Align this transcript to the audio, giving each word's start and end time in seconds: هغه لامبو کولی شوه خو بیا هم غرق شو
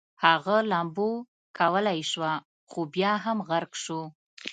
هغه 0.25 0.55
لامبو 0.71 1.09
کولی 1.57 1.99
شوه 2.11 2.31
خو 2.69 2.79
بیا 2.93 3.13
هم 3.23 3.37
غرق 3.49 3.73
شو 3.83 3.99